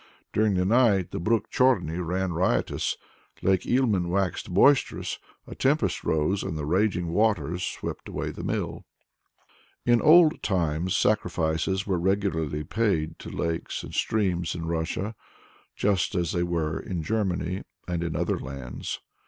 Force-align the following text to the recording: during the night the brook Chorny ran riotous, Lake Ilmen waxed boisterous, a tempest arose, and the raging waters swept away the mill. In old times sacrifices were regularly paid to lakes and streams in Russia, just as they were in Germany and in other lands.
during 0.33 0.55
the 0.55 0.65
night 0.65 1.11
the 1.11 1.19
brook 1.19 1.51
Chorny 1.51 1.99
ran 1.99 2.33
riotous, 2.33 2.97
Lake 3.43 3.67
Ilmen 3.67 4.09
waxed 4.09 4.51
boisterous, 4.51 5.19
a 5.45 5.53
tempest 5.53 6.03
arose, 6.03 6.41
and 6.41 6.57
the 6.57 6.65
raging 6.65 7.09
waters 7.09 7.61
swept 7.61 8.09
away 8.09 8.31
the 8.31 8.43
mill. 8.43 8.83
In 9.85 10.01
old 10.01 10.41
times 10.41 10.97
sacrifices 10.97 11.85
were 11.85 11.99
regularly 11.99 12.63
paid 12.63 13.19
to 13.19 13.29
lakes 13.29 13.83
and 13.83 13.93
streams 13.93 14.55
in 14.55 14.65
Russia, 14.65 15.13
just 15.75 16.15
as 16.15 16.31
they 16.31 16.41
were 16.41 16.79
in 16.79 17.03
Germany 17.03 17.61
and 17.87 18.03
in 18.03 18.15
other 18.15 18.39
lands. 18.39 19.01